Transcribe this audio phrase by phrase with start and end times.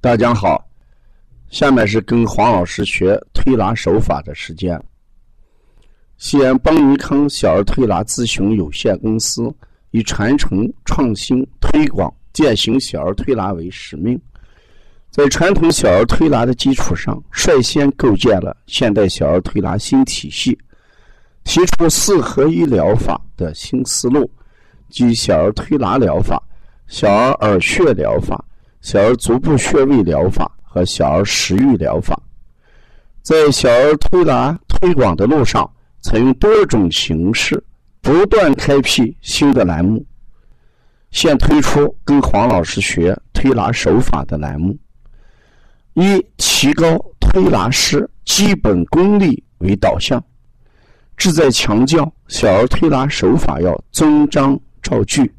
[0.00, 0.64] 大家好，
[1.50, 4.80] 下面是跟黄老师学推拿手法的时间。
[6.18, 9.52] 西安邦尼康小儿推拿咨询有限公司
[9.90, 14.16] 以传承、创新、推广践行小儿推拿为使命，
[15.10, 20.56] 在传统小儿推拿的基础上，率先构建了现代小儿推拿新体系，
[21.42, 24.30] 提出四合一疗法的新思路，
[24.90, 26.40] 即小儿推拿疗法、
[26.86, 28.44] 小儿耳穴疗法。
[28.88, 32.18] 小儿足部穴位疗法和小儿食欲疗法，
[33.20, 35.70] 在小儿推拿推广的路上，
[36.00, 37.62] 采用多种形式，
[38.00, 40.02] 不断开辟新的栏目。
[41.10, 44.74] 现推出跟黄老师学推拿手法的栏目，
[45.92, 50.18] 以提高推拿师基本功力为导向，
[51.14, 55.30] 旨在强调小儿推拿手法要遵章照据，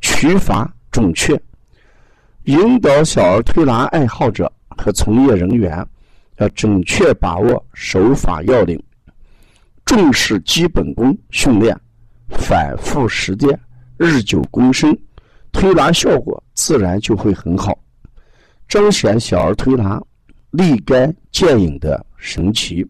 [0.00, 1.36] 取法准确。
[2.44, 5.86] 引导小儿推拿爱好者和从业人员
[6.38, 8.82] 要准确把握手法要领，
[9.84, 11.78] 重视基本功训练，
[12.30, 13.56] 反复实践，
[13.96, 14.92] 日久功深，
[15.52, 17.78] 推拿效果自然就会很好，
[18.66, 20.02] 彰显小儿推拿
[20.50, 22.84] 立竿见影的神奇。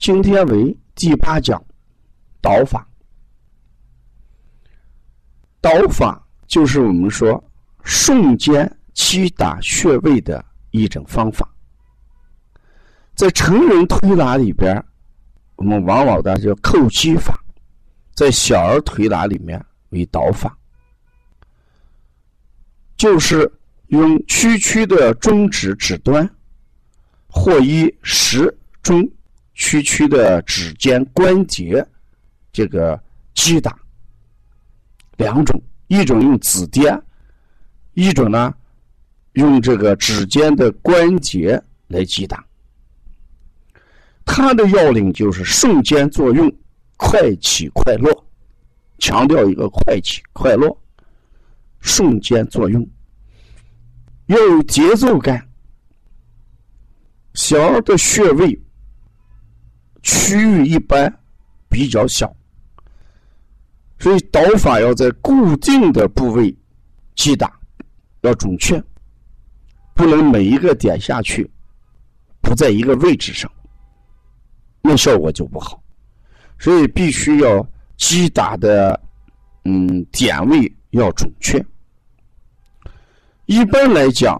[0.00, 1.64] 今天为第八讲，
[2.40, 2.84] 导法，
[5.60, 6.23] 导法。
[6.54, 7.42] 就是我们说
[7.82, 11.52] 瞬间击打穴位的一种方法，
[13.16, 14.72] 在成人推拿里边，
[15.56, 17.34] 我们往往的叫叩击法；
[18.14, 20.56] 在小儿推拿里面为导法，
[22.96, 23.52] 就是
[23.88, 26.24] 用区区的中指指端，
[27.26, 29.04] 或以食中
[29.54, 31.84] 区区的指尖关节
[32.52, 33.02] 这个
[33.34, 33.76] 击打。
[35.16, 35.60] 两种。
[35.86, 37.00] 一种用指点，
[37.92, 38.54] 一种呢
[39.32, 42.44] 用这个指尖的关节来击打。
[44.24, 46.50] 它的要领就是瞬间作用，
[46.96, 48.26] 快起快落，
[48.98, 50.80] 强调一个快起快落，
[51.80, 52.88] 瞬间作用，
[54.26, 55.46] 要有节奏感。
[57.34, 58.58] 小儿的穴位
[60.02, 61.12] 区域一般
[61.68, 62.34] 比较小。
[64.04, 66.54] 所以导法要在固定的部位
[67.14, 67.58] 击打，
[68.20, 68.78] 要准确，
[69.94, 71.50] 不能每一个点下去
[72.42, 73.50] 不在一个位置上，
[74.82, 75.82] 那效果就不好。
[76.58, 77.66] 所以必须要
[77.96, 79.00] 击打的
[79.64, 81.64] 嗯点位要准确。
[83.46, 84.38] 一般来讲，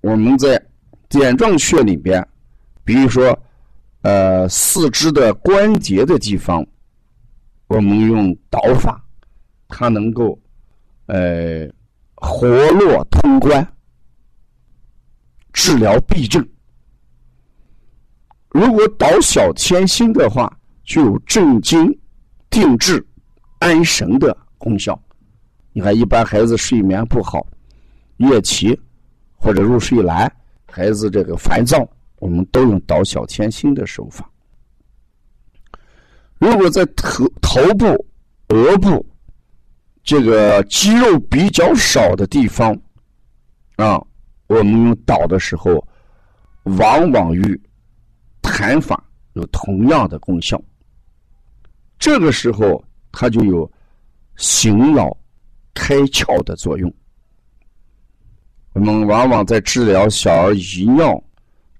[0.00, 0.60] 我们在
[1.08, 2.26] 点状穴里边，
[2.82, 3.38] 比如说
[4.02, 6.66] 呃四肢的关节的地方。
[7.68, 9.02] 我们用导法，
[9.68, 10.38] 它能够，
[11.06, 11.68] 呃，
[12.14, 13.66] 活络通关，
[15.52, 16.46] 治疗痹症。
[18.48, 20.50] 如果导小天心的话，
[20.82, 21.96] 具有镇惊、
[22.48, 23.06] 定志、
[23.58, 24.98] 安神的功效。
[25.74, 27.46] 你看，一般孩子睡眠不好、
[28.16, 28.76] 夜啼
[29.36, 30.32] 或者入睡难，
[30.66, 31.86] 孩子这个烦躁，
[32.18, 34.28] 我们都用导小天心的手法。
[36.48, 38.06] 如果在头头部、
[38.48, 39.04] 额部
[40.02, 42.72] 这个肌肉比较少的地方，
[43.76, 44.02] 啊，
[44.46, 45.86] 我们用导的时候，
[46.62, 47.60] 往往与
[48.40, 49.04] 弹法
[49.34, 50.58] 有同样的功效。
[51.98, 52.82] 这个时候，
[53.12, 53.70] 它就有
[54.36, 55.14] 醒脑、
[55.74, 56.90] 开窍的作用。
[58.72, 61.22] 我们往往在治疗小儿遗尿、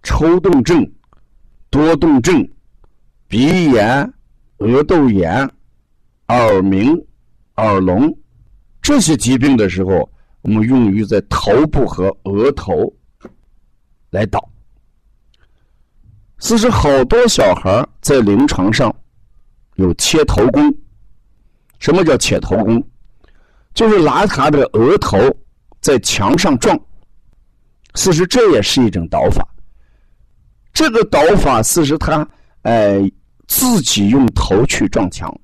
[0.02, 0.86] 抽动症、
[1.70, 2.46] 多动症、
[3.28, 4.12] 鼻炎。
[4.58, 5.48] 额窦炎、
[6.28, 6.94] 耳鸣、
[7.56, 8.12] 耳聋
[8.82, 10.10] 这些疾病的时候，
[10.42, 12.92] 我们用于在头部和额头
[14.10, 14.48] 来导。
[16.38, 18.94] 其实好多小孩在临床上
[19.76, 20.74] 有切头功。
[21.78, 22.82] 什么叫切头功？
[23.74, 25.18] 就是拿他的额头
[25.80, 26.76] 在墙上撞。
[27.94, 29.46] 其实这也是一种导法。
[30.72, 32.28] 这个导法其实他
[32.62, 33.08] 哎。
[33.48, 35.34] 自己用头去撞墙，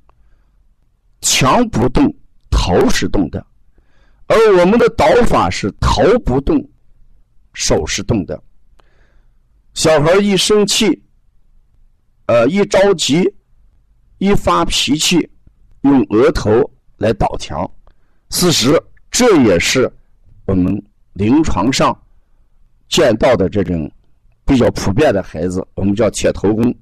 [1.21, 2.15] 墙不动，
[2.51, 3.41] 头是动的；
[4.27, 6.65] 而我们的导法是头不动，
[7.55, 8.41] 手是动的。
[9.73, 11.03] 小孩一生气，
[12.27, 13.29] 呃，一着急，
[14.19, 15.29] 一发脾气，
[15.81, 17.69] 用额头来倒墙。
[18.31, 18.81] 事实，
[19.11, 19.91] 这也是
[20.47, 20.81] 我们
[21.15, 21.99] 临床上
[22.89, 23.91] 见到的这种
[24.45, 26.73] 比较普遍的孩子，我们叫铁头功。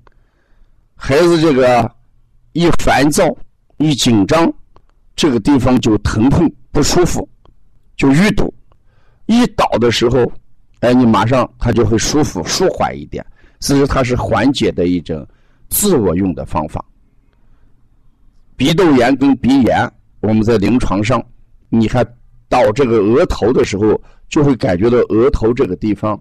[1.04, 1.92] 孩子这个
[2.52, 3.26] 一烦躁、
[3.78, 4.48] 一紧张，
[5.16, 7.28] 这个地方就疼痛不舒服，
[7.96, 8.44] 就淤堵；
[9.26, 10.18] 一倒的时候，
[10.78, 13.26] 哎，你马上他就会舒服、舒缓一点。
[13.58, 15.26] 其实它是缓解的一种
[15.68, 16.84] 自我用的方法。
[18.54, 19.90] 鼻窦炎跟鼻炎，
[20.20, 21.20] 我们在临床上，
[21.68, 22.06] 你看
[22.48, 26.16] 倒这个额头的时候，就会感觉到额头这个地方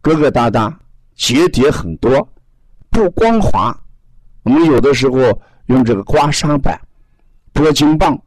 [0.00, 0.72] 疙疙瘩瘩、
[1.16, 2.24] 结节很多，
[2.88, 3.76] 不光滑。
[4.42, 5.16] 我们有的时候
[5.66, 6.80] 用这个刮痧板、
[7.52, 8.20] 拨筋棒，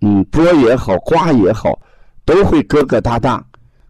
[0.00, 1.78] 嗯，拨也好，刮也好，
[2.24, 3.42] 都会疙疙瘩瘩。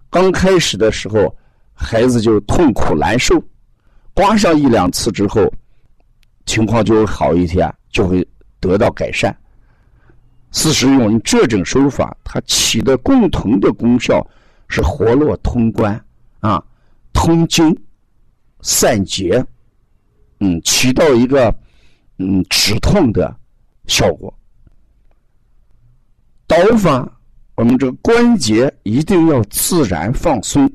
[0.09, 1.35] 刚开始的时候，
[1.75, 3.43] 孩子就痛苦难受，
[4.15, 5.53] 刮上一两次之后，
[6.47, 8.27] 情况就会好一些，就会
[8.59, 9.37] 得到改善。
[10.53, 14.27] 事实用这种手法，它起的共同的功效
[14.67, 16.03] 是活络通关
[16.41, 16.61] 啊，
[17.13, 17.77] 通经、
[18.63, 19.45] 散结，
[20.41, 21.55] 嗯，起到一个
[22.19, 23.35] 嗯止痛的
[23.87, 24.33] 效果。
[26.47, 27.17] 刀法。
[27.57, 30.73] 我们这个关节一定要自然放松，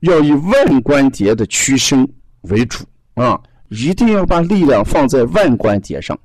[0.00, 2.08] 要以腕关节的屈伸
[2.40, 2.84] 为主
[3.14, 3.40] 啊！
[3.68, 6.18] 一定要把力量放在腕关节上，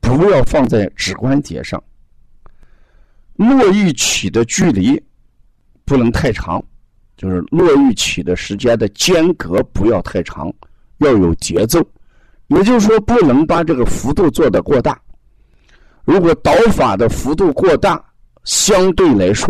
[0.00, 1.82] 不要放在指关节上。
[3.34, 4.98] 络绎起的距离
[5.84, 6.64] 不能太长，
[7.18, 10.50] 就是络绎起的时间的间隔不要太长，
[10.98, 11.80] 要有节奏。
[12.48, 15.00] 也就是说，不能把这个幅度做得过大。
[16.04, 18.04] 如果导法的幅度过大，
[18.44, 19.48] 相对来说，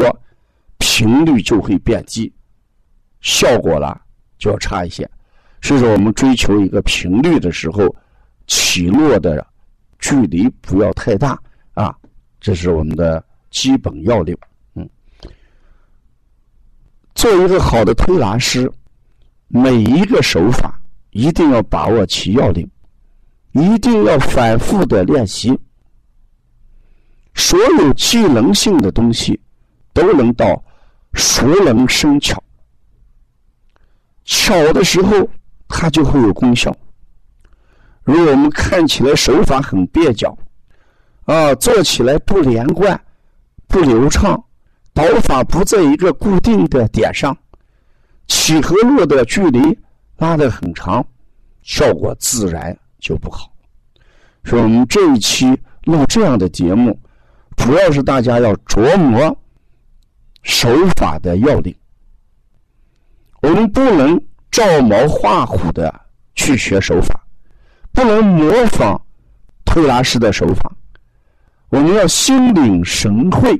[0.79, 2.33] 频率就会变低，
[3.21, 4.01] 效果了
[4.39, 5.09] 就要差一些。
[5.61, 7.93] 所以说，我们追求一个频率的时候，
[8.47, 9.45] 起落的
[9.99, 11.37] 距离不要太大
[11.73, 11.97] 啊，
[12.39, 14.37] 这是我们的基本要领。
[14.75, 14.89] 嗯，
[17.15, 18.71] 做一个好的推拿师，
[19.49, 20.81] 每一个手法
[21.15, 22.69] 一定要把握其要领，
[23.53, 25.57] 一定要反复的练习。
[27.37, 29.41] 所有技能性的东西，
[29.93, 30.61] 都能到
[31.13, 32.43] 熟能生巧。
[34.25, 35.29] 巧的时候，
[35.69, 36.77] 它就会有功效。
[38.03, 40.37] 如果我们看起来手法很蹩脚，
[41.27, 43.01] 啊，做起来不连贯、
[43.69, 44.45] 不流畅，
[44.93, 47.37] 刀法不在一个固定的点上，
[48.27, 49.79] 起和落的距离
[50.17, 51.07] 拉得很长，
[51.63, 53.53] 效果自然就不好。
[54.45, 55.47] 所以我们这一期
[55.85, 56.99] 录这样的节目。
[57.57, 59.35] 主要是大家要琢磨
[60.43, 61.73] 手法的要领，
[63.43, 64.21] 我们不能
[64.51, 66.01] 照猫画虎的
[66.35, 67.25] 去学手法，
[67.93, 69.01] 不能模仿
[69.65, 70.73] 推拿师的手法，
[71.69, 73.55] 我们要心领神会，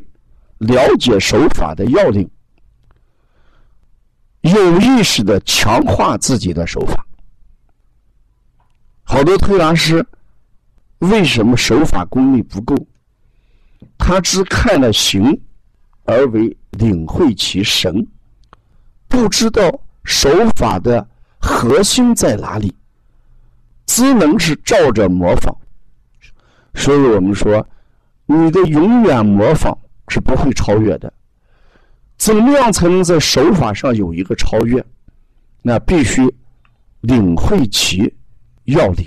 [0.59, 2.29] 了解手法的要领，
[4.45, 7.07] 有意识的强化自己的手法。
[9.03, 10.05] 好多推拿师
[10.99, 12.77] 为什么手法功力不够？
[13.97, 15.41] 他只看了形，
[16.05, 18.07] 而为领会其神，
[19.09, 19.63] 不知道
[20.05, 21.07] 手法的
[21.39, 22.75] 核心在哪里，
[23.87, 25.55] 只能是照着模仿。
[26.75, 27.67] 所以我们说，
[28.27, 29.77] 你的永远模仿
[30.09, 31.13] 是不会超越的。
[32.25, 34.83] 怎么样才能在手法上有一个超越？
[35.61, 36.23] 那必须
[37.03, 38.15] 领会其
[38.65, 39.07] 要领，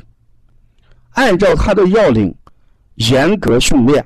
[1.14, 2.32] 按照他的要领
[2.94, 4.06] 严格训练。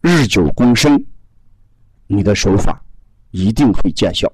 [0.00, 1.06] 日久功深，
[2.08, 2.82] 你的手法
[3.30, 4.28] 一定会见效。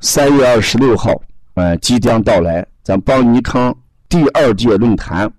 [0.00, 1.12] 三月二十六号，
[1.52, 3.76] 呃，即将到来，咱邦尼康
[4.08, 5.30] 第二届论坛，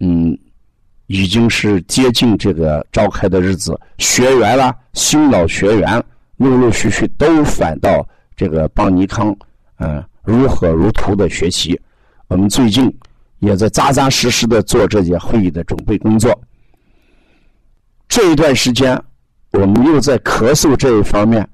[0.00, 0.36] 嗯，
[1.10, 3.76] 已经是接近这个召开的日子。
[3.98, 6.00] 学员啦，新老学员
[6.36, 9.36] 陆陆续续都返到这个邦尼康，
[9.78, 11.78] 嗯，如火如荼的学习。
[12.28, 12.88] 我们最近
[13.40, 16.32] 也在扎扎实实的做这届会议的准备工作。
[18.08, 18.96] 这一段时间，
[19.50, 21.44] 我们又在咳嗽这一方面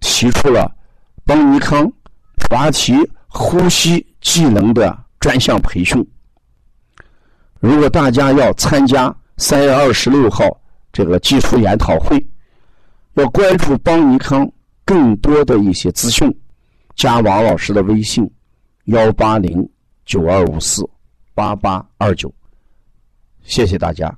[0.00, 0.68] 提出了
[1.24, 1.88] 邦尼康
[2.34, 2.94] 普拉提
[3.28, 6.04] 呼吸技能的专项培训。
[7.60, 10.44] 如果大家要参加三月二十六号
[10.92, 12.24] 这个技术研讨会，
[13.14, 14.48] 要关注邦尼康
[14.84, 16.32] 更多的一些资讯，
[16.94, 18.30] 加王老师的微信：
[18.84, 19.68] 幺八零
[20.04, 20.88] 九二五四
[21.34, 22.32] 八八二九。
[23.42, 24.16] 谢谢大家。